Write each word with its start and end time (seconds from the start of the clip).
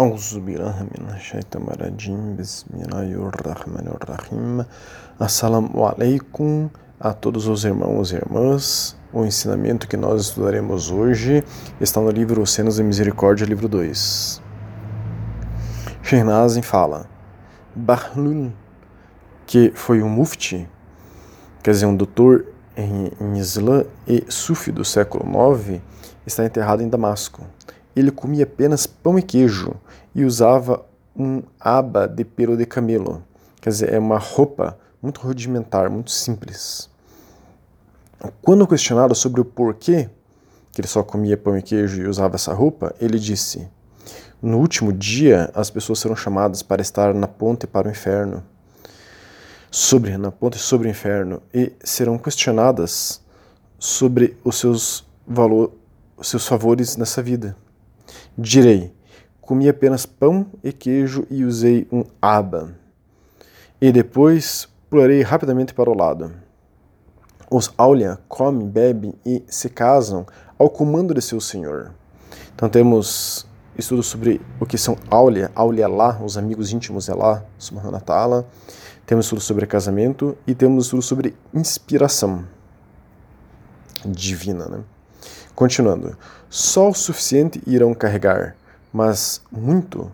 أعوذ 0.00 0.40
بالله 0.40 0.76
من 0.92 1.08
الشيطان 1.16 1.62
الرجيم 1.72 2.36
بسم 2.36 2.68
الله 2.84 3.16
الرحمن 3.16 3.86
الرحيم 3.96 4.64
Assalamu 5.18 5.86
alaikum 5.86 6.68
a 7.00 7.14
todos 7.14 7.46
os 7.46 7.64
irmãos 7.64 8.12
e 8.12 8.16
irmãs. 8.16 8.94
O 9.10 9.24
ensinamento 9.24 9.88
que 9.88 9.96
nós 9.96 10.20
estudaremos 10.22 10.90
hoje 10.90 11.42
está 11.80 11.98
no 11.98 12.10
livro 12.10 12.46
Cenas 12.46 12.76
de 12.76 12.82
Misericórdia, 12.82 13.46
livro 13.46 13.68
2. 13.68 14.42
Shernazin 16.02 16.60
fala: 16.60 17.08
Bahlul, 17.74 18.52
que 19.46 19.72
foi 19.74 20.02
um 20.02 20.08
mufti, 20.10 20.68
quer 21.62 21.70
dizer, 21.70 21.86
um 21.86 21.96
doutor 21.96 22.44
em, 22.76 23.10
em 23.18 23.38
Islã 23.38 23.84
e 24.06 24.26
sufi 24.28 24.70
do 24.70 24.84
século 24.84 25.24
IX, 25.24 25.80
está 26.26 26.44
enterrado 26.44 26.82
em 26.82 26.88
Damasco 26.90 27.42
ele 27.95 28.11
comia 28.11 28.43
apenas 28.43 28.85
pão 28.85 29.17
e 29.17 29.21
queijo 29.21 29.73
e 30.13 30.23
usava 30.23 30.85
um 31.15 31.43
aba 31.59 32.07
de 32.07 32.23
pelo 32.23 32.55
de 32.55 32.65
camelo, 32.65 33.23
quer 33.59 33.69
dizer, 33.69 33.93
é 33.93 33.99
uma 33.99 34.17
roupa 34.17 34.77
muito 35.01 35.21
rudimentar, 35.21 35.89
muito 35.89 36.11
simples. 36.11 36.89
Quando 38.41 38.67
questionado 38.67 39.15
sobre 39.15 39.41
o 39.41 39.45
porquê 39.45 40.09
que 40.71 40.79
ele 40.79 40.87
só 40.87 41.03
comia 41.03 41.35
pão 41.35 41.57
e 41.57 41.61
queijo 41.61 42.01
e 42.01 42.07
usava 42.07 42.35
essa 42.35 42.53
roupa, 42.53 42.95
ele 42.99 43.19
disse: 43.19 43.67
No 44.41 44.59
último 44.59 44.93
dia, 44.93 45.49
as 45.53 45.69
pessoas 45.69 45.99
serão 45.99 46.15
chamadas 46.15 46.61
para 46.61 46.81
estar 46.81 47.13
na 47.13 47.27
ponte 47.27 47.67
para 47.67 47.87
o 47.87 47.91
inferno, 47.91 48.43
sobre 49.69 50.17
na 50.17 50.31
ponte 50.31 50.57
sobre 50.57 50.87
o 50.87 50.91
inferno, 50.91 51.41
e 51.53 51.73
serão 51.83 52.17
questionadas 52.17 53.21
sobre 53.79 54.37
os 54.43 54.59
seus 54.59 55.05
valor, 55.27 55.73
os 56.15 56.29
seus 56.29 56.47
favores 56.47 56.95
nessa 56.95 57.21
vida. 57.21 57.55
Direi: 58.41 58.91
comi 59.39 59.69
apenas 59.69 60.03
pão 60.03 60.47
e 60.63 60.73
queijo 60.73 61.27
e 61.29 61.45
usei 61.45 61.87
um 61.91 62.03
aba. 62.19 62.73
E 63.79 63.91
depois 63.91 64.67
pularei 64.89 65.21
rapidamente 65.21 65.75
para 65.75 65.91
o 65.91 65.95
lado. 65.95 66.33
Os 67.51 67.71
Aulia 67.77 68.17
comem, 68.27 68.67
bebem 68.67 69.13
e 69.23 69.43
se 69.47 69.69
casam 69.69 70.25
ao 70.57 70.71
comando 70.71 71.13
de 71.13 71.21
seu 71.21 71.39
senhor. 71.39 71.93
Então 72.55 72.67
temos 72.67 73.45
estudos 73.77 74.07
sobre 74.07 74.41
o 74.59 74.65
que 74.65 74.77
são 74.77 74.97
Aulia, 75.11 75.51
Aulia 75.53 75.87
lá, 75.87 76.19
os 76.19 76.35
amigos 76.35 76.71
íntimos 76.71 77.05
de 77.05 77.11
Allah, 77.11 77.45
subhanahu 77.59 77.93
wa 77.93 77.99
ta'ala. 77.99 78.47
Temos 79.05 79.25
estudos 79.25 79.45
sobre 79.45 79.67
casamento 79.67 80.35
e 80.47 80.55
temos 80.55 80.85
estudos 80.85 81.05
sobre 81.05 81.35
inspiração 81.53 82.43
divina, 84.03 84.65
né? 84.67 84.83
Continuando, 85.61 86.17
só 86.49 86.89
o 86.89 86.93
suficiente 86.95 87.61
irão 87.67 87.93
carregar, 87.93 88.55
mas 88.91 89.43
muito, 89.51 90.11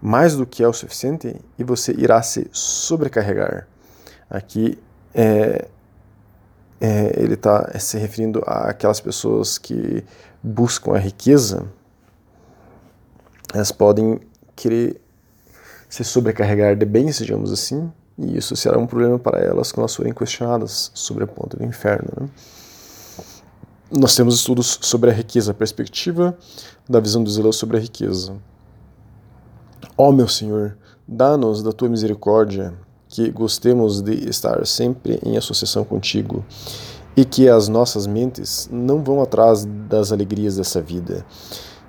mais 0.00 0.34
do 0.34 0.44
que 0.44 0.60
é 0.60 0.66
o 0.66 0.72
suficiente, 0.72 1.36
e 1.56 1.62
você 1.62 1.92
irá 1.92 2.20
se 2.20 2.50
sobrecarregar. 2.50 3.68
Aqui 4.28 4.76
é, 5.14 5.68
é, 6.80 7.12
ele 7.16 7.34
está 7.34 7.78
se 7.78 7.96
referindo 7.96 8.42
àquelas 8.44 9.00
pessoas 9.00 9.56
que 9.56 10.04
buscam 10.42 10.96
a 10.96 10.98
riqueza, 10.98 11.64
elas 13.54 13.70
podem 13.70 14.18
querer 14.56 15.00
se 15.88 16.02
sobrecarregar 16.02 16.74
de 16.74 16.84
bens, 16.84 17.18
digamos 17.18 17.52
assim, 17.52 17.88
e 18.18 18.36
isso 18.36 18.56
será 18.56 18.80
um 18.80 18.86
problema 18.88 19.16
para 19.16 19.38
elas 19.38 19.70
quando 19.70 19.82
elas 19.82 19.94
forem 19.94 20.12
questionadas 20.12 20.90
sobre 20.92 21.22
a 21.22 21.26
ponta 21.28 21.56
do 21.56 21.64
inferno. 21.64 22.10
Né? 22.20 22.28
Nós 23.92 24.16
temos 24.16 24.36
estudos 24.36 24.78
sobre 24.80 25.10
a 25.10 25.12
riqueza, 25.12 25.50
a 25.50 25.54
perspectiva 25.54 26.36
da 26.88 26.98
visão 26.98 27.22
do 27.22 27.30
Zelo 27.30 27.52
sobre 27.52 27.76
a 27.76 27.80
riqueza. 27.80 28.34
Ó 29.98 30.08
oh, 30.08 30.12
meu 30.12 30.26
Senhor, 30.26 30.78
dá-nos 31.06 31.62
da 31.62 31.72
tua 31.72 31.90
misericórdia 31.90 32.72
que 33.06 33.30
gostemos 33.30 34.00
de 34.00 34.14
estar 34.28 34.66
sempre 34.66 35.20
em 35.22 35.36
associação 35.36 35.84
contigo 35.84 36.42
e 37.14 37.26
que 37.26 37.46
as 37.46 37.68
nossas 37.68 38.06
mentes 38.06 38.66
não 38.72 39.02
vão 39.02 39.20
atrás 39.20 39.66
das 39.88 40.10
alegrias 40.10 40.56
dessa 40.56 40.80
vida. 40.80 41.26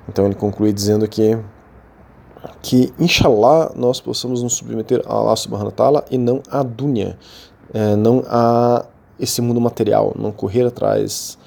Então 0.09 0.25
ele 0.25 0.35
conclui 0.35 0.73
dizendo 0.73 1.07
que 1.07 1.39
que 2.61 2.93
inshallah 2.99 3.71
nós 3.73 4.01
possamos 4.01 4.43
nos 4.43 4.55
submeter 4.55 5.01
a 5.05 5.13
Allah 5.13 5.35
subhanahu 5.37 5.67
wa 5.67 5.71
ta'ala 5.71 6.05
e 6.11 6.17
não 6.17 6.43
a 6.51 6.61
dunya, 6.61 7.17
é, 7.73 7.95
não 7.95 8.21
a 8.27 8.85
esse 9.17 9.41
mundo 9.41 9.61
material, 9.61 10.13
não 10.19 10.33
correr 10.33 10.65
atrás 10.65 11.37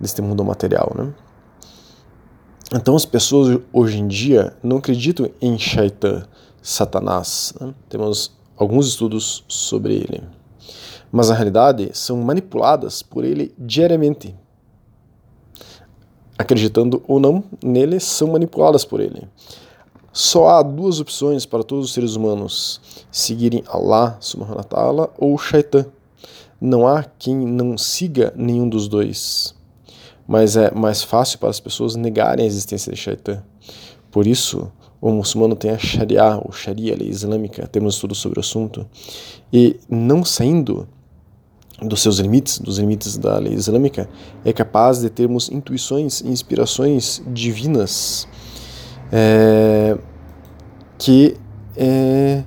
deste 0.00 0.22
mundo 0.22 0.44
material, 0.44 0.92
né? 0.96 1.12
Então 2.74 2.94
as 2.94 3.06
pessoas 3.06 3.58
hoje 3.72 3.98
em 3.98 4.06
dia 4.06 4.54
não 4.62 4.76
acreditam 4.76 5.30
em 5.40 5.58
Shaitan, 5.58 6.26
Satanás. 6.60 7.54
Né? 7.58 7.74
Temos 7.88 8.36
alguns 8.58 8.88
estudos 8.88 9.42
sobre 9.48 9.94
ele. 9.94 10.22
Mas 11.10 11.30
na 11.30 11.34
realidade 11.34 11.90
são 11.94 12.18
manipuladas 12.18 13.02
por 13.02 13.24
ele 13.24 13.54
diariamente. 13.58 14.34
Acreditando 16.36 17.02
ou 17.08 17.18
não 17.18 17.42
nele, 17.64 17.98
são 17.98 18.28
manipuladas 18.28 18.84
por 18.84 19.00
ele. 19.00 19.26
Só 20.12 20.48
há 20.48 20.62
duas 20.62 21.00
opções 21.00 21.46
para 21.46 21.64
todos 21.64 21.86
os 21.86 21.94
seres 21.94 22.16
humanos: 22.16 23.06
seguirem 23.10 23.64
Allah 23.66 24.18
subhanahu 24.20 24.62
wa 24.72 25.10
ou 25.16 25.38
Shaitan. 25.38 25.86
Não 26.60 26.86
há 26.86 27.02
quem 27.02 27.34
não 27.34 27.78
siga 27.78 28.32
nenhum 28.36 28.68
dos 28.68 28.88
dois 28.88 29.57
mas 30.28 30.58
é 30.58 30.70
mais 30.72 31.02
fácil 31.02 31.38
para 31.38 31.48
as 31.48 31.58
pessoas 31.58 31.96
negarem 31.96 32.44
a 32.44 32.46
existência 32.46 32.92
de 32.92 32.98
Shaitan. 32.98 33.42
Por 34.10 34.26
isso, 34.26 34.70
o 35.00 35.10
muçulmano 35.10 35.56
tem 35.56 35.70
a 35.70 35.78
Sharia, 35.78 36.36
ou 36.44 36.52
Sharia, 36.52 36.94
lei 36.94 37.08
islâmica, 37.08 37.66
temos 37.66 37.94
estudo 37.94 38.14
sobre 38.14 38.38
o 38.38 38.40
assunto, 38.40 38.86
e 39.50 39.80
não 39.88 40.22
saindo 40.22 40.86
dos 41.80 42.02
seus 42.02 42.18
limites, 42.18 42.58
dos 42.58 42.78
limites 42.78 43.16
da 43.16 43.38
lei 43.38 43.54
islâmica, 43.54 44.06
é 44.44 44.52
capaz 44.52 45.00
de 45.00 45.08
termos 45.08 45.48
intuições 45.48 46.20
e 46.20 46.28
inspirações 46.28 47.22
divinas 47.26 48.28
é, 49.10 49.96
que 50.98 51.36
é, 51.76 52.42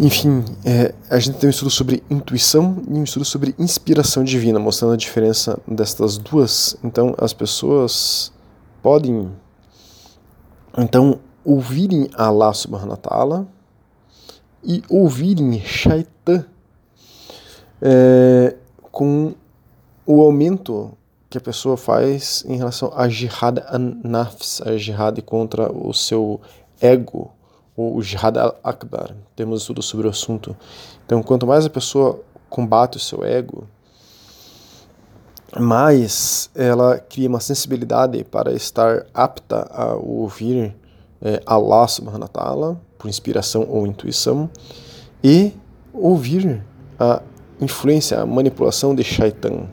enfim, 0.00 0.44
é, 0.64 0.94
a 1.10 1.18
gente 1.18 1.38
tem 1.38 1.48
um 1.48 1.50
estudo 1.50 1.70
sobre 1.70 2.04
intuição 2.08 2.82
e 2.88 2.92
um 2.92 3.02
estudo 3.02 3.24
sobre 3.24 3.54
inspiração 3.58 4.22
divina, 4.22 4.58
mostrando 4.58 4.94
a 4.94 4.96
diferença 4.96 5.58
destas 5.66 6.16
duas. 6.16 6.76
Então, 6.84 7.14
as 7.18 7.32
pessoas 7.32 8.32
podem, 8.80 9.32
então, 10.76 11.18
ouvirem 11.44 12.08
Allah 12.14 12.52
subhanahu 12.52 12.90
wa 12.90 12.96
ta'ala 12.96 13.48
e 14.62 14.82
ouvirem 14.88 15.60
Shaitan 15.60 16.44
é, 17.82 18.54
com 18.92 19.34
o 20.06 20.22
aumento 20.22 20.92
que 21.28 21.38
a 21.38 21.40
pessoa 21.40 21.76
faz 21.76 22.44
em 22.46 22.56
relação 22.56 22.92
a 22.94 23.08
jihad 23.08 23.62
an-nafs, 23.68 24.62
a 24.62 24.76
jihad 24.76 25.20
contra 25.22 25.70
o 25.72 25.92
seu 25.92 26.40
ego, 26.80 27.32
o 27.78 28.02
Jihad 28.02 28.36
al-Akbar. 28.36 29.14
Temos 29.36 29.60
estudo 29.60 29.80
sobre 29.82 30.08
o 30.08 30.10
assunto. 30.10 30.56
Então, 31.06 31.22
quanto 31.22 31.46
mais 31.46 31.64
a 31.64 31.70
pessoa 31.70 32.20
combate 32.50 32.96
o 32.96 33.00
seu 33.00 33.24
ego, 33.24 33.68
mais 35.56 36.50
ela 36.54 36.98
cria 36.98 37.28
uma 37.28 37.40
sensibilidade 37.40 38.24
para 38.24 38.52
estar 38.52 39.06
apta 39.14 39.68
a 39.70 39.94
ouvir 39.94 40.74
é, 41.22 41.40
Allah 41.46 41.86
subhanahu 41.86 42.22
wa 42.22 42.28
ta'ala, 42.28 42.80
por 42.98 43.08
inspiração 43.08 43.64
ou 43.68 43.86
intuição, 43.86 44.50
e 45.22 45.52
ouvir 45.92 46.64
a 46.98 47.22
influência, 47.60 48.20
a 48.20 48.26
manipulação 48.26 48.94
de 48.94 49.04
Shaitan. 49.04 49.68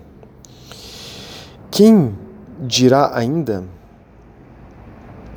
Quem 1.71 2.15
dirá 2.59 3.11
ainda 3.17 3.63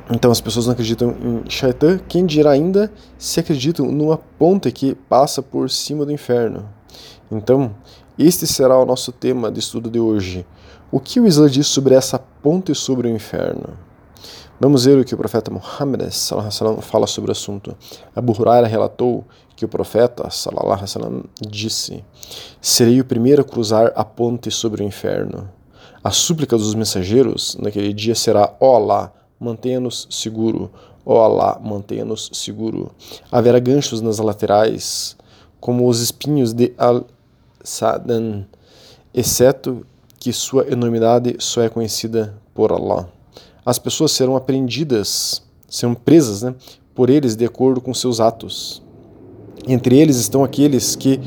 então 0.09 0.31
as 0.31 0.41
pessoas 0.41 0.65
não 0.65 0.73
acreditam 0.73 1.15
em 1.21 1.49
Shaitan, 1.49 1.99
quem 2.07 2.25
dirá 2.25 2.51
ainda 2.51 2.91
se 3.17 3.39
acreditam 3.39 3.85
numa 3.91 4.17
ponte 4.17 4.71
que 4.71 4.95
passa 4.95 5.41
por 5.41 5.69
cima 5.69 6.05
do 6.05 6.11
inferno. 6.11 6.67
Então, 7.31 7.75
este 8.17 8.47
será 8.47 8.77
o 8.77 8.85
nosso 8.85 9.11
tema 9.11 9.51
de 9.51 9.59
estudo 9.59 9.89
de 9.89 9.99
hoje. 9.99 10.45
O 10.91 10.99
que 10.99 11.19
o 11.19 11.27
Islã 11.27 11.47
diz 11.47 11.67
sobre 11.67 11.93
essa 11.93 12.17
ponte 12.17 12.73
sobre 12.73 13.07
o 13.07 13.11
inferno? 13.11 13.77
Vamos 14.59 14.83
ver 14.83 14.99
o 14.99 15.05
que 15.05 15.13
o 15.13 15.17
profeta 15.17 15.49
Muhammad 15.49 16.01
fala 16.81 17.07
sobre 17.07 17.29
o 17.29 17.31
assunto. 17.31 17.77
Abu 18.13 18.33
Huraira 18.33 18.67
relatou 18.67 19.23
que 19.55 19.63
o 19.63 19.69
profeta 19.69 20.29
sallam, 20.29 21.23
disse: 21.39 22.03
Serei 22.59 22.99
o 22.99 23.05
primeiro 23.05 23.41
a 23.41 23.45
cruzar 23.45 23.93
a 23.95 24.03
ponte 24.03 24.51
sobre 24.51 24.83
o 24.83 24.85
inferno. 24.85 25.49
A 26.03 26.11
súplica 26.11 26.57
dos 26.57 26.75
mensageiros 26.75 27.55
naquele 27.61 27.93
dia 27.93 28.15
será: 28.15 28.53
Ó 28.59 28.73
oh 28.73 28.75
Allah, 28.75 29.13
mantenha-nos 29.39 30.07
seguro. 30.09 30.69
Ó 31.05 31.13
oh 31.13 31.21
Allah, 31.21 31.59
mantenha-nos 31.63 32.29
seguro. 32.33 32.91
Haverá 33.31 33.59
ganchos 33.59 34.01
nas 34.01 34.19
laterais, 34.19 35.15
como 35.59 35.87
os 35.87 36.01
espinhos 36.01 36.53
de 36.53 36.73
Al-Sadan, 36.77 38.45
exceto 39.13 39.85
que 40.19 40.33
sua 40.33 40.67
enormidade 40.67 41.35
só 41.39 41.61
é 41.61 41.69
conhecida 41.69 42.35
por 42.53 42.71
Allah. 42.71 43.07
As 43.65 43.79
pessoas 43.79 44.11
serão 44.11 44.35
apreendidas 44.35 45.41
serão 45.69 45.93
presas 45.93 46.41
né, 46.41 46.55
por 46.95 47.09
eles 47.09 47.35
de 47.35 47.45
acordo 47.45 47.79
com 47.79 47.93
seus 47.93 48.19
atos. 48.19 48.81
Entre 49.67 49.97
eles 49.97 50.17
estão 50.17 50.43
aqueles 50.43 50.95
que 50.95 51.19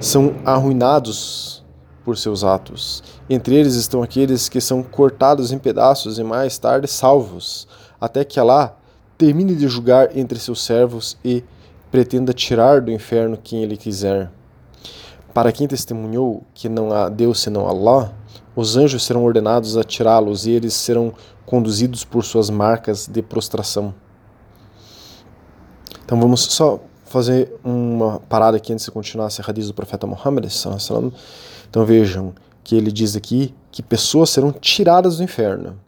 são 0.00 0.34
arruinados 0.44 1.64
por 2.04 2.18
seus 2.18 2.42
atos. 2.42 3.02
Entre 3.28 3.54
eles 3.54 3.74
estão 3.74 4.02
aqueles 4.02 4.48
que 4.48 4.60
são 4.60 4.82
cortados 4.82 5.50
em 5.50 5.58
pedaços 5.58 6.18
e 6.18 6.24
mais 6.24 6.58
tarde 6.58 6.86
salvos, 6.86 7.66
até 7.98 8.22
que 8.22 8.38
Alá 8.38 8.76
termine 9.16 9.54
de 9.54 9.66
julgar 9.66 10.16
entre 10.16 10.38
seus 10.38 10.62
servos 10.62 11.16
e 11.24 11.42
pretenda 11.90 12.34
tirar 12.34 12.82
do 12.82 12.90
inferno 12.90 13.38
quem 13.42 13.62
ele 13.62 13.76
quiser. 13.76 14.30
Para 15.32 15.52
quem 15.52 15.66
testemunhou 15.66 16.44
que 16.52 16.68
não 16.68 16.92
há 16.92 17.08
Deus 17.08 17.40
senão 17.40 17.66
Allah, 17.66 18.12
os 18.54 18.76
anjos 18.76 19.02
serão 19.04 19.24
ordenados 19.24 19.76
a 19.76 19.82
tirá-los 19.82 20.46
e 20.46 20.50
eles 20.50 20.74
serão 20.74 21.14
conduzidos 21.46 22.04
por 22.04 22.24
suas 22.24 22.50
marcas 22.50 23.06
de 23.06 23.22
prostração. 23.22 23.94
Então 26.04 26.20
vamos 26.20 26.42
só 26.42 26.78
fazer 27.04 27.54
uma 27.64 28.20
parada 28.28 28.56
aqui 28.58 28.72
antes 28.72 28.84
de 28.84 28.90
continuar 28.90 29.28
esse 29.28 29.40
hadith 29.40 29.66
do 29.66 29.74
profeta 29.74 30.06
Muhammad. 30.06 30.46
Então 31.70 31.84
vejam 31.86 32.34
que 32.64 32.74
ele 32.74 32.90
diz 32.90 33.14
aqui 33.14 33.54
que 33.70 33.82
pessoas 33.82 34.30
serão 34.30 34.50
tiradas 34.50 35.18
do 35.18 35.22
inferno. 35.22 35.78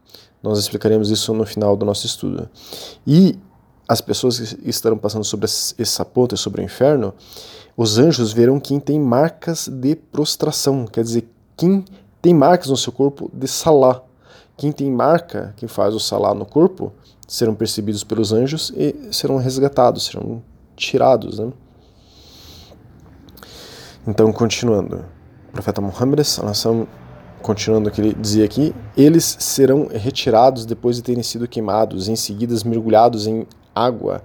Nós 0.43 0.59
explicaremos 0.59 1.11
isso 1.11 1.35
no 1.35 1.45
final 1.45 1.77
do 1.77 1.85
nosso 1.85 2.07
estudo. 2.07 2.49
E 3.07 3.37
as 3.89 4.01
pessoas 4.01 4.39
que 4.39 4.69
estarão 4.69 4.99
passando 4.99 5.25
sobre 5.25 5.47
essa 5.47 6.05
ponte, 6.05 6.37
sobre 6.37 6.61
o 6.61 6.65
inferno, 6.65 7.15
os 7.77 7.99
anjos 7.99 8.33
verão 8.33 8.61
quem 8.61 8.79
tem 8.79 9.01
marcas 9.01 9.69
de 9.69 9.97
prostração, 9.97 10.87
quer 10.87 11.03
dizer, 11.03 11.29
quem 11.57 11.85
tem 12.21 12.35
marcas 12.35 12.69
no 12.69 12.77
seu 12.77 12.93
corpo 12.93 13.31
de 13.33 13.47
salá. 13.47 14.03
Quem 14.57 14.73
tem 14.73 14.91
marca, 14.91 15.55
que 15.57 15.69
faz 15.69 15.95
o 15.95 16.01
salá 16.01 16.35
no 16.35 16.47
corpo, 16.47 16.93
serão 17.29 17.55
percebidos 17.55 18.03
pelos 18.03 18.33
anjos 18.33 18.73
e 18.75 19.13
serão 19.13 19.37
resgatados, 19.37 20.07
serão 20.07 20.43
tirados. 20.75 21.39
Né? 21.39 21.53
Então, 24.09 24.33
continuando, 24.33 25.05
profeta 25.57 25.81
Muhammad, 25.81 26.21
continuando 27.43 27.89
o 27.89 27.93
que 27.93 28.01
ele 28.01 28.15
dizia 28.15 28.45
aqui, 28.45 28.75
eles 28.97 29.37
serão 29.41 29.89
retirados 29.91 30.67
depois 30.67 30.97
de 30.97 31.03
terem 31.03 31.23
sido 31.23 31.49
queimados, 31.49 32.09
em 32.09 32.17
seguida 32.17 32.55
mergulhados 32.65 33.27
em 33.27 33.47
água 33.75 34.23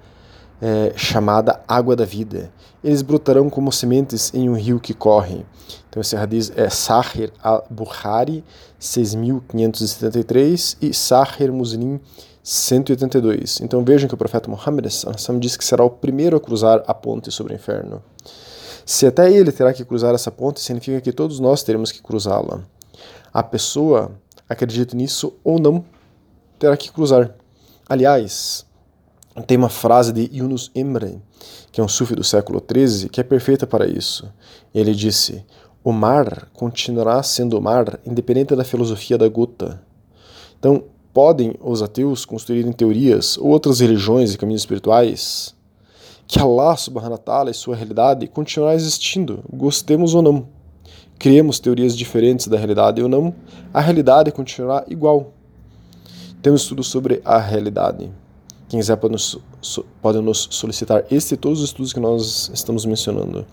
é, 0.61 0.93
chamada 0.95 1.59
água 1.67 1.95
da 1.95 2.05
vida. 2.05 2.51
Eles 2.83 3.01
brotarão 3.01 3.49
como 3.49 3.71
sementes 3.71 4.31
em 4.33 4.49
um 4.49 4.53
rio 4.53 4.79
que 4.79 4.93
corre. 4.93 5.45
Então 5.89 6.01
esse 6.01 6.15
hadith 6.15 6.51
é 6.55 6.69
Sahir 6.69 7.31
al-Bukhari 7.41 8.43
6573 8.79 10.77
e 10.81 10.93
Sahir 10.93 11.51
Muslim 11.51 11.99
182. 12.43 13.61
Então 13.61 13.83
vejam 13.83 14.07
que 14.07 14.13
o 14.13 14.17
profeta 14.17 14.49
Muhammad 14.49 14.85
diz 15.39 15.57
que 15.57 15.63
será 15.63 15.83
o 15.83 15.89
primeiro 15.89 16.37
a 16.37 16.39
cruzar 16.39 16.83
a 16.87 16.93
ponte 16.93 17.31
sobre 17.31 17.53
o 17.53 17.55
inferno. 17.55 18.01
Se 18.91 19.07
até 19.07 19.31
ele 19.31 19.53
terá 19.53 19.71
que 19.71 19.85
cruzar 19.85 20.13
essa 20.13 20.29
ponte, 20.29 20.59
significa 20.59 20.99
que 20.99 21.13
todos 21.13 21.39
nós 21.39 21.63
teremos 21.63 21.93
que 21.93 22.01
cruzá-la. 22.01 22.59
A 23.33 23.41
pessoa, 23.41 24.11
acredita 24.49 24.97
nisso 24.97 25.33
ou 25.45 25.57
não, 25.59 25.85
terá 26.59 26.75
que 26.75 26.91
cruzar. 26.91 27.33
Aliás, 27.87 28.65
tem 29.47 29.57
uma 29.57 29.69
frase 29.69 30.11
de 30.11 30.29
Yunus 30.33 30.69
Emre, 30.75 31.21
que 31.71 31.79
é 31.79 31.83
um 31.83 31.87
sufi 31.87 32.15
do 32.15 32.23
século 32.25 32.61
XIII, 32.61 33.07
que 33.07 33.21
é 33.21 33.23
perfeita 33.23 33.65
para 33.65 33.87
isso. 33.87 34.29
Ele 34.75 34.93
disse: 34.93 35.45
O 35.81 35.93
mar 35.93 36.49
continuará 36.53 37.23
sendo 37.23 37.57
o 37.57 37.61
mar, 37.61 37.97
independente 38.05 38.53
da 38.57 38.65
filosofia 38.65 39.17
da 39.17 39.29
gota. 39.29 39.81
Então, 40.59 40.83
Podem 41.13 41.55
os 41.59 41.81
ateus 41.81 42.23
construírem 42.23 42.71
teorias 42.71 43.37
ou 43.37 43.47
outras 43.47 43.81
religiões 43.81 44.33
e 44.33 44.37
caminhos 44.37 44.61
espirituais? 44.61 45.53
Que 46.31 46.39
Allah 46.39 46.77
subhanahu 46.77 47.11
wa 47.11 47.17
ta'ala 47.17 47.51
e 47.51 47.53
sua 47.53 47.75
realidade 47.75 48.25
continuará 48.25 48.73
existindo, 48.73 49.43
gostemos 49.51 50.15
ou 50.15 50.21
não. 50.21 50.47
Criemos 51.19 51.59
teorias 51.59 51.95
diferentes 51.95 52.47
da 52.47 52.57
realidade 52.57 53.03
ou 53.03 53.09
não, 53.09 53.35
a 53.73 53.81
realidade 53.81 54.31
continuará 54.31 54.85
igual. 54.87 55.33
Temos 56.41 56.61
estudo 56.61 56.85
sobre 56.85 57.21
a 57.25 57.37
realidade. 57.37 58.09
Quem 58.69 58.79
quiser 58.79 58.95
pode 58.95 59.11
nos, 59.11 59.37
pode 60.01 60.21
nos 60.21 60.47
solicitar 60.51 61.03
este 61.11 61.33
e 61.33 61.37
todos 61.37 61.59
os 61.59 61.65
estudos 61.65 61.91
que 61.91 61.99
nós 61.99 62.49
estamos 62.53 62.85
mencionando. 62.85 63.45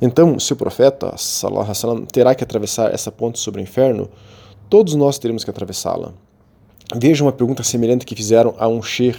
Então, 0.00 0.38
se 0.38 0.52
o 0.52 0.56
profeta 0.56 1.12
sallam, 1.16 2.06
terá 2.06 2.32
que 2.32 2.44
atravessar 2.44 2.94
essa 2.94 3.10
ponte 3.10 3.40
sobre 3.40 3.60
o 3.60 3.64
inferno, 3.64 4.08
todos 4.68 4.94
nós 4.94 5.18
teremos 5.18 5.42
que 5.42 5.50
atravessá-la. 5.50 6.12
Veja 6.94 7.24
uma 7.24 7.32
pergunta 7.32 7.64
semelhante 7.64 8.06
que 8.06 8.14
fizeram 8.14 8.54
a 8.56 8.68
um 8.68 8.80
Sheikh 8.80 9.18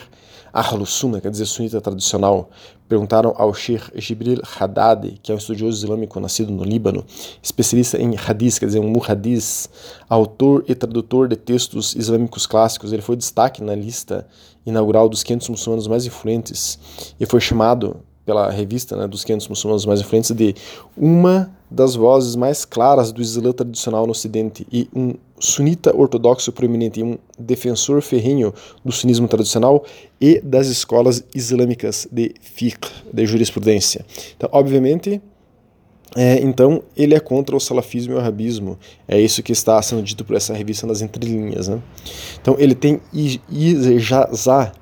Ahl-Sunna, 0.53 1.21
quer 1.21 1.31
dizer 1.31 1.45
sunita 1.45 1.80
tradicional. 1.80 2.50
Perguntaram 2.88 3.33
ao 3.38 3.53
Sheikh 3.53 3.92
Jibril 3.95 4.42
Haddad, 4.59 5.19
que 5.24 5.31
é 5.31 5.36
um 5.36 5.38
estudioso 5.38 5.86
islâmico 5.86 6.19
nascido 6.19 6.51
no 6.51 6.63
Líbano, 6.63 7.06
especialista 7.42 7.98
em 7.98 8.15
hadith, 8.18 8.59
quer 8.59 8.65
dizer, 8.65 8.80
um 8.80 8.89
muhadis, 8.89 9.69
autor 10.09 10.65
e 10.68 10.75
tradutor 10.75 11.27
de 11.27 11.38
textos 11.38 11.95
islâmicos 11.95 12.45
clássicos. 12.45 12.92
Ele 12.92 13.01
foi 13.01 13.15
destaque 13.15 13.63
na 13.63 13.74
lista 13.75 14.27
inaugural 14.65 15.07
dos 15.07 15.24
500 15.24 15.50
muçulmanos 15.50 15.88
mais 15.88 16.06
influentes 16.06 16.77
e 17.19 17.25
foi 17.25 17.39
chamado 17.39 17.98
pela 18.25 18.50
revista 18.50 18.95
né, 18.95 19.07
dos 19.07 19.24
500 19.24 19.48
muçulmanos 19.48 19.86
mais 19.86 20.00
influentes 20.00 20.31
de 20.31 20.56
uma 20.95 21.51
das 21.69 21.95
vozes 21.95 22.36
mais 22.36 22.65
claras 22.65 23.12
do 23.12 23.21
Islã 23.21 23.51
tradicional 23.51 24.06
no 24.06 24.12
Ocidente 24.12 24.68
e 24.71 24.88
um 24.94 25.15
sunita 25.41 25.95
ortodoxo 25.95 26.51
proeminente, 26.51 27.03
um 27.03 27.17
defensor 27.38 28.01
ferrenho 28.01 28.53
do 28.85 28.91
sunismo 28.91 29.27
tradicional 29.27 29.83
e 30.19 30.39
das 30.39 30.67
escolas 30.67 31.23
islâmicas 31.33 32.07
de 32.11 32.33
fiqh, 32.41 32.88
de 33.11 33.25
jurisprudência. 33.25 34.05
Então, 34.38 34.47
obviamente, 34.53 35.19
é, 36.15 36.39
então 36.41 36.83
ele 36.95 37.15
é 37.15 37.19
contra 37.19 37.55
o 37.55 37.59
salafismo 37.59 38.13
e 38.13 38.15
o 38.15 38.19
arabismo. 38.19 38.77
É 39.07 39.19
isso 39.19 39.41
que 39.41 39.51
está 39.51 39.81
sendo 39.81 40.03
dito 40.03 40.23
por 40.23 40.35
essa 40.35 40.53
revista 40.53 40.85
nas 40.85 41.01
entrelinhas. 41.01 41.67
Né? 41.67 41.81
Então 42.39 42.55
ele 42.59 42.75
tem 42.75 43.01
ijazah 43.49 44.73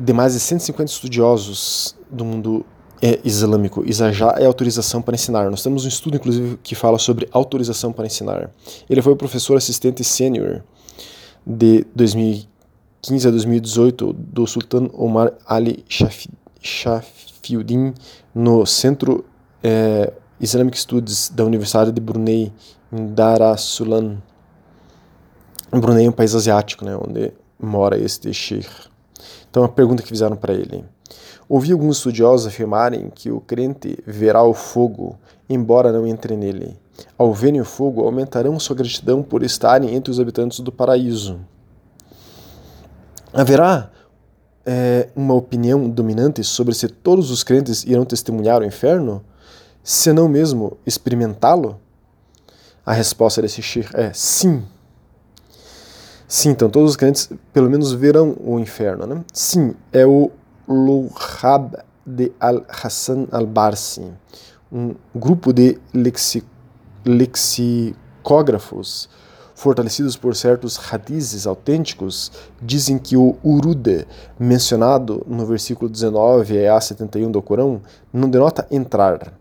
de 0.00 0.12
mais 0.12 0.32
de 0.34 0.40
150 0.40 0.90
estudiosos 0.90 1.96
do 2.10 2.24
mundo 2.24 2.66
é, 3.02 3.18
islâmico. 3.24 3.82
Isajá 3.84 4.36
é 4.38 4.46
autorização 4.46 5.02
para 5.02 5.16
ensinar. 5.16 5.50
Nós 5.50 5.62
temos 5.62 5.84
um 5.84 5.88
estudo, 5.88 6.16
inclusive, 6.16 6.56
que 6.62 6.76
fala 6.76 6.98
sobre 6.98 7.28
autorização 7.32 7.92
para 7.92 8.06
ensinar. 8.06 8.48
Ele 8.88 9.02
foi 9.02 9.16
professor 9.16 9.56
assistente 9.56 10.04
sênior 10.04 10.62
de 11.44 11.84
2015 11.96 13.26
a 13.26 13.30
2018 13.32 14.12
do 14.12 14.46
Sultan 14.46 14.88
Omar 14.92 15.32
Ali 15.44 15.84
Shafiuddin 16.60 17.92
no 18.32 18.64
Centro 18.64 19.24
é, 19.64 20.12
Islamic 20.40 20.78
Studies 20.78 21.28
da 21.28 21.44
Universidade 21.44 21.90
de 21.90 22.00
Brunei, 22.00 22.52
em 22.92 23.06
Darussalam. 23.14 24.22
Brunei 25.72 26.06
é 26.06 26.08
um 26.08 26.12
país 26.12 26.34
asiático, 26.34 26.84
né, 26.84 26.96
onde 26.96 27.32
mora 27.58 27.98
este 27.98 28.32
sheikh. 28.32 28.68
Então, 29.50 29.64
a 29.64 29.68
pergunta 29.68 30.02
que 30.02 30.08
fizeram 30.08 30.36
para 30.36 30.52
ele. 30.52 30.84
Ouvi 31.52 31.70
alguns 31.70 31.98
estudiosos 31.98 32.46
afirmarem 32.46 33.10
que 33.14 33.30
o 33.30 33.38
crente 33.38 33.98
verá 34.06 34.42
o 34.42 34.54
fogo, 34.54 35.18
embora 35.50 35.92
não 35.92 36.06
entre 36.06 36.34
nele. 36.34 36.78
Ao 37.18 37.30
verem 37.34 37.60
o 37.60 37.64
fogo, 37.66 38.04
aumentarão 38.04 38.58
sua 38.58 38.74
gratidão 38.74 39.22
por 39.22 39.42
estarem 39.42 39.94
entre 39.94 40.10
os 40.10 40.18
habitantes 40.18 40.60
do 40.60 40.72
paraíso. 40.72 41.38
Haverá 43.34 43.90
é, 44.64 45.10
uma 45.14 45.34
opinião 45.34 45.90
dominante 45.90 46.42
sobre 46.42 46.74
se 46.74 46.88
todos 46.88 47.30
os 47.30 47.44
crentes 47.44 47.84
irão 47.84 48.06
testemunhar 48.06 48.62
o 48.62 48.64
inferno, 48.64 49.22
se 49.84 50.10
não 50.10 50.28
mesmo 50.28 50.78
experimentá-lo? 50.86 51.78
A 52.82 52.94
resposta 52.94 53.42
desse 53.42 53.60
shir 53.60 53.90
é 53.92 54.10
sim. 54.14 54.64
Sim, 56.26 56.48
então 56.48 56.70
todos 56.70 56.92
os 56.92 56.96
crentes 56.96 57.28
pelo 57.52 57.68
menos 57.68 57.92
verão 57.92 58.38
o 58.42 58.58
inferno, 58.58 59.06
né? 59.06 59.22
Sim, 59.34 59.74
é 59.92 60.06
o 60.06 60.30
Luhab 60.68 61.76
de 62.06 62.32
Al-Hassan 62.40 63.26
al-Barsi, 63.30 64.10
um 64.70 64.94
grupo 65.14 65.52
de 65.52 65.78
lexi 65.92 66.42
lexicógrafos 67.04 69.08
fortalecidos 69.54 70.16
por 70.16 70.34
certos 70.34 70.80
hadizes 70.92 71.46
autênticos, 71.46 72.32
dizem 72.60 72.98
que 72.98 73.16
o 73.16 73.36
urude, 73.44 74.06
mencionado 74.38 75.24
no 75.26 75.46
versículo 75.46 75.88
19 75.88 76.54
e 76.54 76.66
A71 76.66 77.30
do 77.30 77.40
Corão, 77.40 77.80
não 78.12 78.28
denota 78.28 78.66
entrar, 78.70 79.38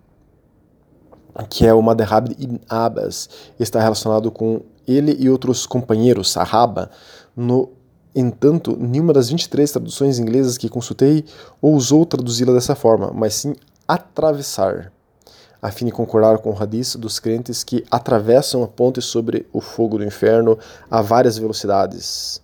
que 1.50 1.66
é 1.66 1.74
o 1.74 1.82
Madhhab 1.82 2.36
ibn 2.38 2.60
Abbas, 2.70 3.30
está 3.60 3.82
relacionado 3.82 4.30
com 4.30 4.62
ele 4.88 5.16
e 5.20 5.30
outros 5.30 5.66
companheiros, 5.66 6.32
Sahaba, 6.32 6.92
no 7.36 7.72
entanto, 8.16 8.78
nenhuma 8.78 9.14
das 9.14 9.30
23 9.30 9.72
traduções 9.72 10.20
inglesas 10.20 10.58
que 10.58 10.70
consultei 10.70 11.26
ousou 11.62 12.06
traduzi-la 12.06 12.54
dessa 12.54 12.76
forma, 12.76 13.12
mas 13.14 13.36
sim 13.36 13.56
atravessar, 13.88 14.92
a 15.62 15.72
fim 15.72 15.86
de 15.86 15.92
concordar 15.92 16.40
com 16.40 16.52
o 16.52 16.62
hadith 16.62 16.98
dos 16.98 17.20
crentes 17.20 17.64
que 17.64 17.86
atravessam 17.92 18.64
a 18.64 18.68
ponte 18.68 19.02
sobre 19.02 19.48
o 19.54 19.62
fogo 19.62 19.98
do 19.98 20.04
inferno 20.04 20.58
a 20.90 21.02
várias 21.02 21.38
velocidades. 21.38 22.42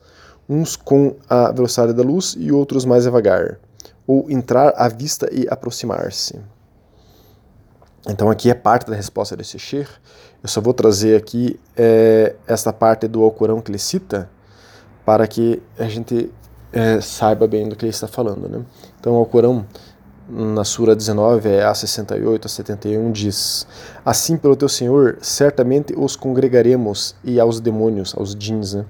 uns 0.50 0.78
com 0.78 1.14
a 1.30 1.52
velocidade 1.52 1.92
da 1.92 2.02
luz 2.02 2.34
e 2.40 2.54
outros 2.54 2.86
mais 2.86 3.04
devagar, 3.04 3.60
ou 4.06 4.32
entrar 4.32 4.74
à 4.78 4.88
vista 4.88 5.28
e 5.30 5.46
aproximar-se. 5.50 6.40
Então 8.08 8.30
aqui 8.30 8.50
é 8.50 8.54
parte 8.54 8.90
da 8.90 8.96
resposta 8.96 9.36
desse 9.36 9.60
Sheikh. 9.60 9.90
Eu 10.42 10.48
só 10.48 10.62
vou 10.62 10.74
trazer 10.74 11.18
aqui 11.18 11.60
é, 11.76 12.36
esta 12.48 12.72
parte 12.72 13.08
do 13.10 13.22
Alcorão 13.22 13.60
que 13.60 13.70
ele 13.70 13.78
cita 13.78 14.30
para 15.08 15.26
que 15.26 15.64
a 15.80 15.86
gente 15.86 16.30
é, 16.74 17.00
saiba 17.00 17.48
bem 17.48 17.70
do 17.70 17.78
que 17.78 17.86
ele 17.86 17.92
está 17.92 18.10
falando. 18.10 18.50
Né? 18.50 18.62
Então 19.00 19.14
o 19.14 19.16
Alcorão 19.16 19.66
na 20.30 20.66
Sura 20.66 20.94
19, 20.94 21.48
é 21.48 21.64
a 21.64 21.74
68 21.74 22.46
a 22.46 22.50
71, 22.50 23.10
diz: 23.14 23.66
Assim 24.06 24.36
pelo 24.36 24.58
teu 24.58 24.68
Senhor, 24.68 25.18
certamente 25.22 25.94
os 25.98 26.18
congregaremos 26.18 27.16
e 27.24 27.40
aos 27.40 27.62
demônios, 27.62 28.14
aos 28.18 28.36
djinns, 28.36 28.74
né? 28.74 28.86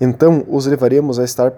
Então 0.00 0.44
os 0.48 0.66
levaremos 0.66 1.20
a 1.20 1.24
estar 1.24 1.52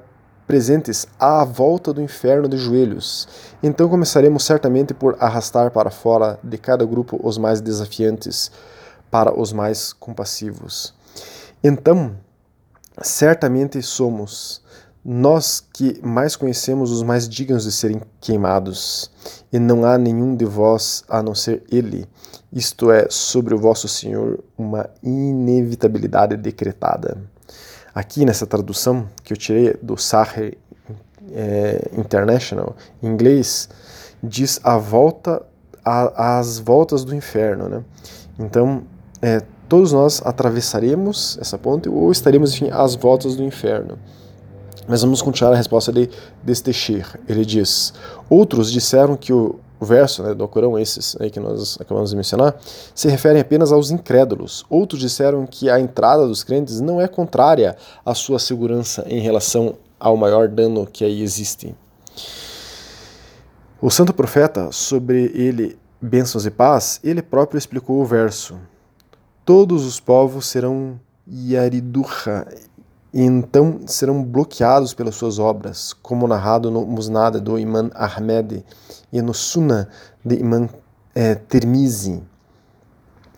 presentes 0.46 1.06
à 1.18 1.42
volta 1.46 1.90
do 1.94 2.02
inferno 2.02 2.46
de 2.46 2.58
joelhos. 2.58 3.26
Então 3.62 3.88
começaremos 3.88 4.44
certamente 4.44 4.92
por 4.92 5.16
arrastar 5.18 5.70
para 5.70 5.90
fora 5.90 6.38
de 6.44 6.58
cada 6.58 6.84
grupo 6.84 7.18
os 7.22 7.38
mais 7.38 7.62
desafiantes, 7.62 8.52
para 9.10 9.32
os 9.32 9.54
mais 9.54 9.94
compassivos. 9.94 10.92
Então, 11.64 12.14
certamente 13.00 13.80
somos 13.82 14.62
nós 15.04 15.64
que 15.72 16.00
mais 16.04 16.36
conhecemos 16.36 16.92
os 16.92 17.02
mais 17.02 17.28
dignos 17.28 17.64
de 17.64 17.72
serem 17.72 18.00
queimados, 18.20 19.10
e 19.52 19.58
não 19.58 19.84
há 19.84 19.98
nenhum 19.98 20.36
de 20.36 20.44
vós 20.44 21.02
a 21.08 21.22
não 21.22 21.34
ser 21.34 21.62
Ele, 21.70 22.06
isto 22.52 22.90
é, 22.90 23.06
sobre 23.10 23.54
o 23.54 23.58
vosso 23.58 23.88
Senhor, 23.88 24.38
uma 24.56 24.88
inevitabilidade 25.02 26.36
decretada. 26.36 27.18
Aqui 27.94 28.24
nessa 28.24 28.46
tradução 28.46 29.08
que 29.24 29.32
eu 29.32 29.36
tirei 29.36 29.74
do 29.82 29.96
Sahel 29.96 30.52
é, 31.32 31.90
International, 31.96 32.76
em 33.02 33.08
inglês, 33.08 33.68
diz 34.22 34.60
a 34.62 34.76
volta, 34.78 35.42
a, 35.84 36.38
as 36.38 36.58
voltas 36.58 37.04
do 37.04 37.14
inferno. 37.14 37.68
Né? 37.68 37.84
Então, 38.38 38.84
é, 39.20 39.42
todos 39.72 39.90
nós 39.90 40.20
atravessaremos 40.22 41.38
essa 41.40 41.56
ponte 41.56 41.88
ou 41.88 42.12
estaremos, 42.12 42.52
enfim, 42.52 42.68
às 42.70 42.94
voltas 42.94 43.36
do 43.36 43.42
inferno. 43.42 43.98
Mas 44.86 45.00
vamos 45.00 45.22
continuar 45.22 45.54
a 45.54 45.56
resposta 45.56 45.90
de, 45.90 46.10
deste 46.42 46.74
Sheikh. 46.74 47.08
Ele 47.26 47.42
diz: 47.42 47.94
Outros 48.28 48.70
disseram 48.70 49.16
que 49.16 49.32
o, 49.32 49.58
verso 49.80 50.22
né, 50.22 50.34
do 50.34 50.44
Alcorão, 50.44 50.78
esses 50.78 51.16
aí 51.18 51.30
que 51.30 51.40
nós 51.40 51.78
acabamos 51.80 52.10
de 52.10 52.16
mencionar, 52.16 52.54
se 52.94 53.08
referem 53.08 53.40
apenas 53.40 53.72
aos 53.72 53.90
incrédulos. 53.90 54.62
Outros 54.68 55.00
disseram 55.00 55.46
que 55.46 55.70
a 55.70 55.80
entrada 55.80 56.28
dos 56.28 56.44
crentes 56.44 56.78
não 56.78 57.00
é 57.00 57.08
contrária 57.08 57.74
à 58.04 58.14
sua 58.14 58.38
segurança 58.38 59.06
em 59.08 59.20
relação 59.20 59.76
ao 59.98 60.18
maior 60.18 60.48
dano 60.48 60.86
que 60.86 61.02
aí 61.02 61.22
existe. 61.22 61.74
O 63.80 63.88
santo 63.88 64.12
profeta, 64.12 64.70
sobre 64.70 65.32
ele 65.34 65.78
bênçãos 65.98 66.44
e 66.44 66.50
paz, 66.50 67.00
ele 67.02 67.22
próprio 67.22 67.56
explicou 67.56 68.02
o 68.02 68.04
verso: 68.04 68.58
Todos 69.44 69.84
os 69.84 69.98
povos 69.98 70.46
serão 70.46 71.00
Yaridurra 71.26 72.46
e 73.12 73.22
então 73.22 73.80
serão 73.86 74.22
bloqueados 74.22 74.94
pelas 74.94 75.16
suas 75.16 75.40
obras, 75.40 75.92
como 75.92 76.28
narrado 76.28 76.70
no 76.70 76.86
Musnad 76.86 77.40
do 77.40 77.58
Imam 77.58 77.90
Ahmed 77.92 78.64
e 79.12 79.20
no 79.20 79.34
Sunnah 79.34 79.88
de 80.24 80.36
Imam 80.36 80.68
é, 81.12 81.34
Termizi. 81.34 82.22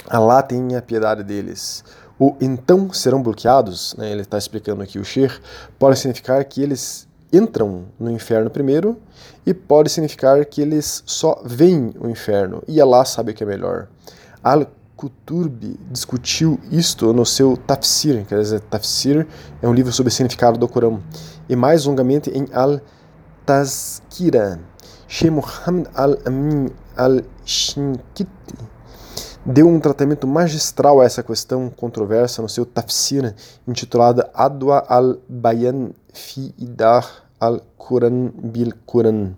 Allah 0.07 0.43
tenha 0.43 0.83
piedade 0.83 1.25
deles. 1.25 1.83
O 2.19 2.37
então 2.39 2.93
serão 2.93 3.23
bloqueados, 3.23 3.95
né, 3.97 4.13
ele 4.13 4.21
está 4.21 4.37
explicando 4.37 4.83
aqui 4.83 4.99
o 4.99 5.05
Shir, 5.05 5.41
pode 5.79 5.99
significar 5.99 6.45
que 6.45 6.63
eles 6.63 7.09
entram 7.33 7.87
no 7.99 8.11
inferno 8.11 8.51
primeiro 8.51 9.01
e 9.45 9.55
pode 9.55 9.89
significar 9.89 10.45
que 10.45 10.61
eles 10.61 11.03
só 11.07 11.43
veem 11.47 11.95
o 11.99 12.11
inferno 12.11 12.63
e 12.69 12.79
Allah 12.79 13.07
sabe 13.07 13.33
o 13.33 13.35
que 13.35 13.43
é 13.43 13.47
melhor. 13.47 13.89
Al 14.43 14.67
Kuturbi 14.97 15.79
discutiu 15.91 16.59
isto 16.71 17.13
no 17.13 17.27
seu 17.27 17.57
Tafsir, 17.57 18.25
quer 18.27 18.41
dizer, 18.41 18.61
Tafsir 18.61 19.27
é 19.61 19.69
um 19.69 19.75
livro 19.75 19.93
sobre 19.93 20.09
o 20.09 20.13
significado 20.13 20.59
do 20.59 20.69
Corão, 20.69 21.03
e 21.49 21.57
mais 21.57 21.85
longamente 21.85 22.31
em 22.31 22.47
Al-Tazkira. 22.53 24.61
Sheikh 25.09 25.31
Muhammad 25.31 25.89
Al-Amin 25.95 26.71
Al-Shinkiti 26.97 28.29
deu 29.45 29.69
um 29.69 29.79
tratamento 29.79 30.27
magistral 30.27 31.01
a 31.01 31.05
essa 31.05 31.23
questão 31.23 31.69
controversa 31.69 32.41
no 32.41 32.49
seu 32.49 32.65
Tafsir, 32.65 33.35
intitulado 33.69 34.25
Adwa 34.33 34.85
al-Bayan 34.89 35.91
fi 36.13 36.55
Idar 36.59 37.25
al-Quran 37.39 38.33
bil-Quran. 38.43 39.35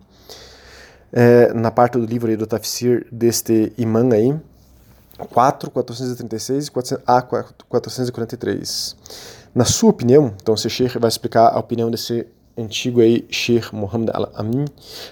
É, 1.13 1.53
na 1.53 1.71
parte 1.71 1.99
do 1.99 2.05
livro 2.05 2.31
aí 2.31 2.37
do 2.37 2.47
Tafsir 2.47 3.07
deste 3.11 3.73
imã 3.77 4.09
aí, 4.13 4.39
4, 5.19 5.71
436 5.71 6.71
a 7.07 7.23
443. 7.23 8.97
Na 9.55 9.65
sua 9.65 9.91
opinião, 9.91 10.35
então 10.41 10.55
esse 10.55 10.69
Sheikh 10.69 10.99
vai 10.99 11.09
explicar 11.09 11.49
a 11.49 11.59
opinião 11.59 11.91
desse 11.91 12.27
antigo 12.57 13.01
aí, 13.01 13.27
Sheikh 13.31 13.75
Muhammad 13.75 14.11
al-Amin. 14.13 14.67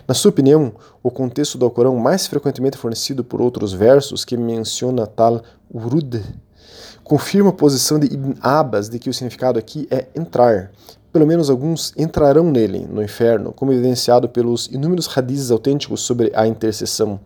Na 0.07 0.15
sua 0.15 0.31
opinião, 0.31 0.73
o 1.03 1.11
contexto 1.11 1.59
do 1.59 1.65
Alcorão 1.65 1.97
mais 1.97 2.27
frequentemente 2.27 2.79
fornecido 2.79 3.23
por 3.25 3.41
outros 3.41 3.73
versos 3.73 4.25
que 4.25 4.37
menciona 4.37 5.07
tal 5.07 5.43
urud 5.71 6.23
confirma 7.05 7.51
a 7.51 7.53
posição 7.53 7.99
de 7.99 8.07
Ibn 8.07 8.35
Abbas 8.41 8.89
de 8.89 8.99
que 8.99 9.11
o 9.11 9.15
significado 9.15 9.59
aqui 9.59 9.87
é 9.91 10.07
entrar. 10.17 10.73
Pelo 11.13 11.27
menos 11.27 11.49
alguns 11.49 11.93
entrarão 11.97 12.51
nele, 12.51 12.87
no 12.91 13.03
inferno, 13.03 13.53
como 13.53 13.73
evidenciado 13.73 14.29
pelos 14.29 14.67
inúmeros 14.67 15.07
hadiths 15.17 15.51
autênticos 15.51 16.01
sobre 16.01 16.33
a 16.35 16.47
intercessão. 16.47 17.21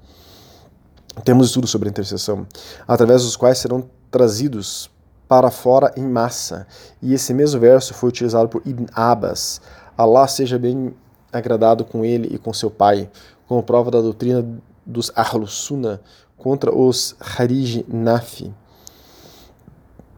Temos 1.24 1.48
estudos 1.48 1.70
sobre 1.70 1.88
a 1.88 1.90
intercessão, 1.90 2.46
através 2.86 3.22
dos 3.22 3.36
quais 3.36 3.58
serão 3.58 3.88
trazidos 4.10 4.90
para 5.26 5.50
fora 5.50 5.92
em 5.96 6.06
massa. 6.06 6.66
E 7.02 7.12
esse 7.12 7.34
mesmo 7.34 7.60
verso 7.60 7.94
foi 7.94 8.08
utilizado 8.08 8.48
por 8.48 8.62
Ibn 8.64 8.86
Abbas. 8.94 9.60
Allah 9.96 10.26
seja 10.26 10.58
bem 10.58 10.94
agradado 11.32 11.84
com 11.84 12.04
ele 12.04 12.34
e 12.34 12.38
com 12.38 12.52
seu 12.52 12.70
pai, 12.70 13.10
como 13.46 13.62
prova 13.62 13.90
da 13.90 14.00
doutrina 14.00 14.46
dos 14.86 15.12
Ahlus 15.14 15.52
Sunnah 15.52 16.00
contra 16.36 16.74
os 16.74 17.14
Harij 17.20 17.84
Nafi. 17.88 18.52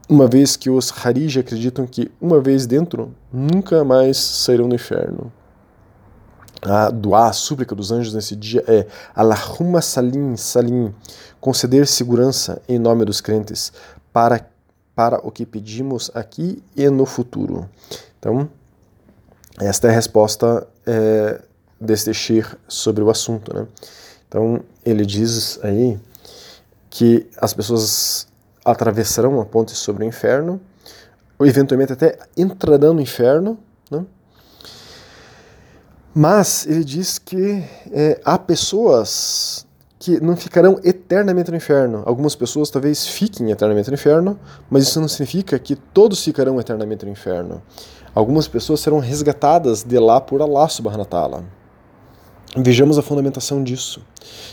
Uma 0.07 0.27
vez 0.27 0.55
que 0.55 0.69
os 0.69 0.91
Harij 0.91 1.39
acreditam 1.39 1.87
que, 1.87 2.11
uma 2.19 2.39
vez 2.39 2.65
dentro, 2.65 3.13
nunca 3.31 3.83
mais 3.83 4.17
sairão 4.17 4.69
do 4.69 4.75
inferno 4.75 5.31
a 6.61 6.89
doar 6.89 7.29
a 7.29 7.33
súplica 7.33 7.73
dos 7.73 7.91
anjos 7.91 8.13
nesse 8.13 8.35
dia 8.35 8.63
é 8.67 8.85
Allahumma 9.15 9.81
salim, 9.81 10.35
salim, 10.37 10.93
conceder 11.39 11.87
segurança 11.87 12.61
em 12.69 12.77
nome 12.77 13.03
dos 13.03 13.19
crentes 13.19 13.73
para, 14.13 14.45
para 14.95 15.25
o 15.25 15.31
que 15.31 15.45
pedimos 15.45 16.11
aqui 16.13 16.61
e 16.75 16.89
no 16.89 17.05
futuro. 17.05 17.67
Então, 18.19 18.49
esta 19.59 19.87
é 19.87 19.91
a 19.91 19.93
resposta 19.93 20.67
é, 20.85 21.41
deste 21.79 22.13
Shir 22.13 22.57
sobre 22.67 23.03
o 23.03 23.09
assunto. 23.09 23.53
Né? 23.53 23.67
Então, 24.27 24.61
ele 24.85 25.05
diz 25.05 25.59
aí 25.63 25.99
que 26.89 27.27
as 27.37 27.53
pessoas 27.53 28.27
atravessarão 28.63 29.41
a 29.41 29.45
ponte 29.45 29.71
sobre 29.71 30.05
o 30.05 30.07
inferno, 30.07 30.61
ou 31.39 31.45
eventualmente 31.47 31.93
até 31.93 32.19
entrarão 32.37 32.93
no 32.93 33.01
inferno? 33.01 33.57
Mas 36.13 36.65
ele 36.67 36.83
diz 36.83 37.17
que 37.17 37.63
é, 37.91 38.19
há 38.25 38.37
pessoas 38.37 39.65
que 39.97 40.19
não 40.19 40.35
ficarão 40.35 40.79
eternamente 40.83 41.51
no 41.51 41.57
inferno. 41.57 42.03
Algumas 42.05 42.35
pessoas 42.35 42.69
talvez 42.69 43.07
fiquem 43.07 43.51
eternamente 43.51 43.89
no 43.89 43.93
inferno, 43.93 44.39
mas 44.69 44.83
isso 44.83 44.99
não 44.99 45.07
significa 45.07 45.57
que 45.59 45.75
todos 45.75 46.23
ficarão 46.23 46.59
eternamente 46.59 47.05
no 47.05 47.11
inferno. 47.11 47.61
Algumas 48.13 48.47
pessoas 48.47 48.81
serão 48.81 48.99
resgatadas 48.99 49.83
de 49.83 49.97
lá 49.99 50.19
por 50.19 50.41
Allah 50.41 50.67
subhanahu 50.67 51.01
wa 51.01 51.05
ta'ala. 51.05 51.43
Vejamos 52.57 52.97
a 52.97 53.01
fundamentação 53.01 53.63
disso. 53.63 54.01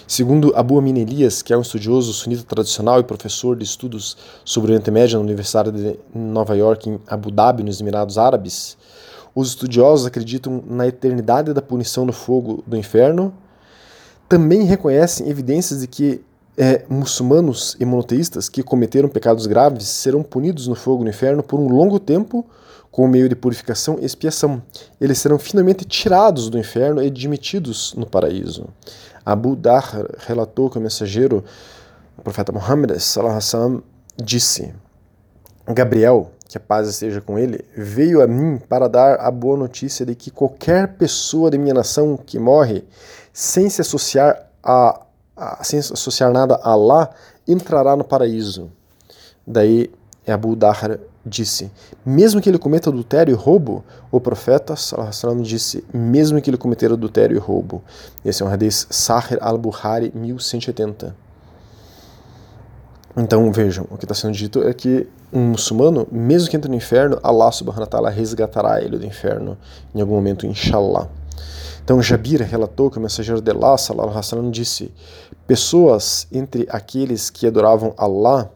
Segundo 0.07 0.53
Abu 0.55 0.79
Amin 0.79 1.01
Elias, 1.01 1.43
que 1.43 1.53
é 1.53 1.59
um 1.59 1.63
estudioso 1.63 2.13
sunita 2.13 2.45
tradicional 2.45 3.01
e 3.01 3.03
professor 3.03 3.57
de 3.57 3.65
estudos 3.65 4.17
sobre 4.45 4.71
o 4.71 4.75
Oriente 4.75 4.89
Médio 4.89 5.19
na 5.19 5.25
Universidade 5.25 5.73
de 5.73 5.99
Nova 6.15 6.57
York, 6.57 6.89
em 6.89 7.01
Abu 7.09 7.33
Dhabi, 7.33 7.65
nos 7.65 7.81
Emirados 7.81 8.17
Árabes, 8.17 8.78
os 9.39 9.51
estudiosos 9.51 10.05
acreditam 10.05 10.65
na 10.67 10.89
eternidade 10.89 11.53
da 11.53 11.63
punição 11.63 12.05
no 12.05 12.13
fogo 12.13 12.61
do 12.67 12.77
inferno. 12.77 13.33
Também 14.29 14.65
reconhecem 14.65 15.29
evidências 15.29 15.81
de 15.81 15.87
que 15.87 16.21
é, 16.57 16.85
muçulmanos 16.89 17.77
e 17.79 17.85
monoteístas 17.85 18.49
que 18.49 18.65
cometeram 18.65 19.09
pecados 19.09 19.47
graves 19.47 19.87
serão 19.87 20.25
punidos 20.25 20.67
no 20.67 20.75
fogo 20.75 21.05
do 21.05 21.11
inferno 21.11 21.41
por 21.41 21.61
um 21.61 21.69
longo 21.69 22.01
tempo 22.01 22.45
com 22.91 23.05
o 23.05 23.09
meio 23.09 23.29
de 23.29 23.37
purificação 23.37 23.97
e 24.01 24.05
expiação. 24.05 24.61
Eles 25.01 25.19
serão 25.19 25.39
finalmente 25.39 25.85
tirados 25.85 26.51
do 26.51 26.59
inferno 26.59 27.01
e 27.01 27.07
admitidos 27.07 27.95
no 27.97 28.07
paraíso. 28.07 28.67
Abu 29.25 29.55
Dahr 29.55 30.05
relatou 30.27 30.69
que 30.69 30.79
o 30.79 30.81
mensageiro, 30.81 31.45
o 32.17 32.23
profeta 32.23 32.51
Muhammad, 32.51 32.91
disse: 34.17 34.75
Gabriel, 35.75 36.31
que 36.49 36.57
a 36.57 36.61
paz 36.61 36.89
esteja 36.89 37.21
com 37.21 37.39
ele, 37.39 37.65
veio 37.77 38.23
a 38.23 38.27
mim 38.27 38.59
para 38.69 38.89
dar 38.89 39.21
a 39.21 39.31
boa 39.31 39.57
notícia 39.57 40.07
de 40.07 40.15
que 40.15 40.31
qualquer 40.31 40.95
pessoa 40.95 41.51
de 41.51 41.59
minha 41.59 41.75
nação 41.75 42.17
que 42.17 42.39
morre 42.39 42.85
sem 43.33 43.69
se 43.69 43.83
associar 43.83 44.49
a, 44.63 45.03
a 45.37 45.63
sem 45.63 45.79
associar 45.79 46.33
nada 46.33 46.55
a 46.63 46.71
Allah 46.71 47.11
entrará 47.47 47.95
no 47.95 48.03
paraíso. 48.05 48.71
Daí 49.47 49.91
Abu 50.27 50.57
Dahr 50.57 50.99
disse: 51.25 51.71
mesmo 52.05 52.41
que 52.41 52.49
ele 52.49 52.59
cometa 52.59 52.91
adultério 52.91 53.33
e 53.33 53.35
roubo, 53.35 53.85
o 54.11 54.21
profeta 54.21 54.75
sallam, 54.75 55.43
disse: 55.43 55.85
mesmo 55.93 56.41
que 56.41 56.51
ele 56.51 56.57
cometer 56.57 56.91
adultério 56.93 57.37
e 57.37 57.39
roubo. 57.39 57.83
Esse 58.25 58.43
é 58.43 58.47
um 58.47 58.49
hadith 58.49 58.87
Sahir 58.91 59.39
al-Bukhari 59.41 60.13
1180. 60.15 61.28
Então 63.21 63.51
vejam, 63.51 63.85
o 63.91 63.99
que 63.99 64.05
está 64.05 64.15
sendo 64.15 64.33
dito 64.33 64.63
é 64.63 64.73
que 64.73 65.09
um 65.33 65.41
muçulmano, 65.41 66.07
mesmo 66.11 66.49
que 66.49 66.57
entre 66.57 66.71
no 66.71 66.77
inferno, 66.77 67.19
Allah 67.21 67.51
subhanahu 67.51 67.81
wa 67.81 67.87
ta'ala 67.87 68.11
resgatará 68.11 68.81
ele 68.81 68.97
do 68.97 69.05
inferno 69.05 69.59
em 69.93 70.01
algum 70.01 70.15
momento, 70.15 70.47
inshallah. 70.47 71.09
Então 71.83 72.01
Jabir 72.01 72.41
relatou 72.43 72.89
que 72.89 72.97
o 72.97 73.01
mensageiro 73.01 73.41
de 73.41 73.51
Allah 73.51 73.77
sallallahu 73.77 74.11
alaihi 74.11 74.25
wasallam 74.25 74.51
disse: 74.53 74.95
pessoas 75.49 76.29
entre 76.31 76.69
aqueles 76.71 77.29
que 77.29 77.45
adoravam 77.45 77.93
Allah 77.97 78.53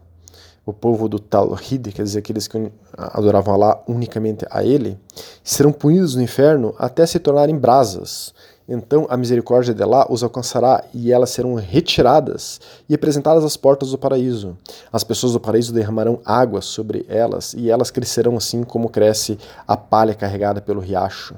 o 0.65 0.71
povo 0.71 1.09
do 1.09 1.19
Talhid, 1.19 1.91
quer 1.91 2.03
dizer, 2.03 2.19
aqueles 2.19 2.47
que 2.47 2.71
adoravam 2.97 3.55
Allah 3.55 3.83
unicamente 3.85 4.45
a 4.49 4.63
Ele, 4.63 4.97
serão 5.43 5.73
punidos 5.73 6.15
no 6.15 6.21
inferno 6.21 6.73
até 6.77 7.05
se 7.05 7.19
tornarem 7.19 7.57
brasas. 7.57 8.33
Então 8.73 9.05
a 9.07 9.15
misericórdia 9.15 9.71
de 9.71 9.83
Allah 9.83 10.07
os 10.09 10.23
alcançará 10.23 10.83
e 10.95 11.11
elas 11.11 11.29
serão 11.29 11.53
retiradas 11.53 12.59
e 12.89 12.95
apresentadas 12.95 13.43
às 13.43 13.55
portas 13.55 13.91
do 13.91 13.99
paraíso. 13.99 14.57
As 14.91 15.03
pessoas 15.03 15.33
do 15.33 15.39
paraíso 15.39 15.71
derramarão 15.71 16.19
água 16.25 16.59
sobre 16.59 17.05
elas 17.07 17.53
e 17.53 17.69
elas 17.69 17.91
crescerão 17.91 18.35
assim 18.35 18.63
como 18.63 18.89
cresce 18.89 19.37
a 19.67 19.77
palha 19.77 20.15
carregada 20.15 20.59
pelo 20.59 20.81
riacho. 20.81 21.35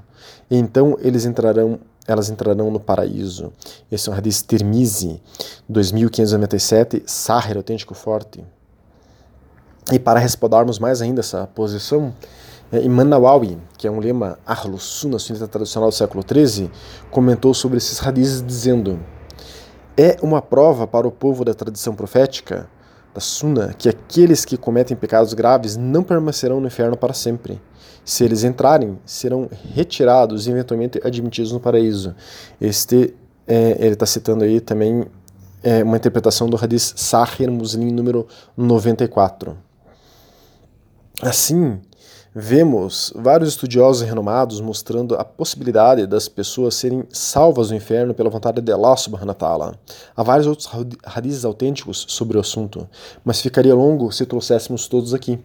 E 0.50 0.56
então 0.56 0.98
eles 1.01 1.25
entrarão 1.25 1.77
elas 2.08 2.30
entrarão 2.30 2.72
no 2.72 2.80
paraíso. 2.80 3.51
Esse 3.92 4.08
é 4.08 4.12
um 4.12 4.15
hadith 4.15 4.44
Tirmizi, 4.48 5.20
2597, 5.68 7.04
Sahir, 7.08 7.58
autêntico 7.58 7.96
forte. 7.96 8.46
E 9.92 9.98
para 9.98 10.20
respaldarmos 10.20 10.77
mais 10.77 11.01
ainda 11.01 11.22
essa 11.22 11.48
posição, 11.48 12.13
é, 12.75 12.84
Imam 12.84 13.05
Nawawi, 13.05 13.58
que 13.77 13.88
é 13.88 13.91
um 13.91 14.00
lema 14.00 14.38
Ahlus 14.46 14.84
Sunnah, 14.84 15.17
sunita 15.17 15.48
tradicional 15.48 15.89
do 15.89 15.96
século 15.96 16.24
XIII, 16.27 16.70
comentou 17.10 17.53
sobre 17.53 17.77
esses 17.77 18.05
hadiths 18.05 18.44
dizendo 18.46 19.00
é 19.98 20.17
uma 20.22 20.41
prova 20.41 20.86
para 20.86 21.08
o 21.08 21.12
povo 21.12 21.46
da 21.46 21.53
tradição 21.53 21.96
profética, 21.96 22.67
da 23.13 23.22
Sunna, 23.22 23.74
que 23.77 23.88
aqueles 23.88 24.44
que 24.44 24.58
cometem 24.58 24.98
pecados 24.98 25.34
graves 25.34 25.77
não 25.77 26.03
permanecerão 26.03 26.60
no 26.60 26.67
inferno 26.67 26.98
para 26.98 27.13
sempre. 27.13 27.62
Se 28.03 28.25
eles 28.25 28.44
entrarem, 28.44 29.00
serão 29.05 29.50
retirados 29.74 30.46
e 30.46 30.51
eventualmente 30.51 31.00
admitidos 31.01 31.53
no 31.53 31.62
paraíso. 31.62 32.13
Este, 32.60 33.15
é, 33.48 33.77
ele 33.79 33.94
está 33.94 34.05
citando 34.05 34.44
aí 34.44 34.60
também 34.60 35.05
é, 35.63 35.82
uma 35.82 35.96
interpretação 35.96 36.50
do 36.50 36.58
hadith 36.62 36.94
Sahih 36.98 37.48
Muslim 37.48 37.91
número 37.91 38.27
94. 38.58 39.58
Assim, 41.22 41.79
vemos 42.38 43.13
vários 43.15 43.48
estudiosos 43.48 44.06
renomados 44.06 44.60
mostrando 44.60 45.15
a 45.15 45.24
possibilidade 45.24 46.06
das 46.06 46.27
pessoas 46.27 46.75
serem 46.75 47.06
salvas 47.10 47.70
do 47.70 47.75
inferno 47.75 48.13
pela 48.13 48.30
vontade 48.30 48.60
de 48.60 48.74
Allah 48.74 48.98
subhanahu 48.98 49.38
wa. 49.42 49.74
Há 50.13 50.22
vários 50.22 50.46
outros 50.46 50.70
hadiths 51.06 51.46
autênticos 51.46 52.06
sobre 52.10 52.36
o 52.36 52.42
assunto, 52.42 52.89
mas 53.24 53.39
ficaria 53.39 53.74
longo 53.74 54.12
se 54.12 54.25
trouxéssemos 54.25 54.86
todos 54.89 55.13
aqui. 55.13 55.39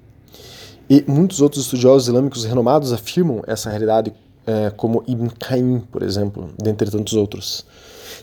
E 0.88 1.04
muitos 1.06 1.40
outros 1.40 1.62
estudiosos 1.62 2.08
islâmicos 2.08 2.44
renomados 2.44 2.92
afirmam 2.92 3.40
essa 3.46 3.70
realidade, 3.70 4.12
é, 4.44 4.70
como 4.70 5.04
Ibn 5.06 5.28
Qayyim, 5.28 5.80
por 5.92 6.02
exemplo, 6.02 6.50
dentre 6.60 6.90
tantos 6.90 7.12
outros. 7.12 7.64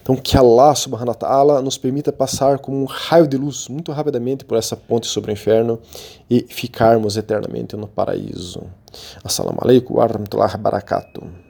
Então, 0.02 0.16
que 0.16 0.38
Allah 0.38 0.76
subhanahu 0.76 1.10
wa 1.10 1.16
ta'ala 1.16 1.62
nos 1.62 1.78
permita 1.78 2.12
passar 2.12 2.60
como 2.60 2.82
um 2.82 2.86
raio 2.86 3.28
de 3.28 3.38
luz 3.38 3.68
muito 3.68 3.92
rapidamente 3.92 4.46
por 4.46 4.58
essa 4.58 4.76
ponte 4.76 5.08
sobre 5.08 5.32
o 5.32 5.34
inferno 5.34 5.80
e 6.30 6.46
ficarmos 6.50 7.18
eternamente 7.18 7.76
no 7.76 7.88
paraíso. 7.88 8.64
Assalamu 9.24 9.60
alaikum 9.62 9.98
wa 9.98 10.08
rahmatullahi 10.08 10.54
wa 10.54 10.58
barakatuh. 10.58 11.47